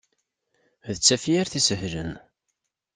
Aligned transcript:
D 0.93 0.97
tafyirt 0.97 1.53
isehlen. 1.59 2.11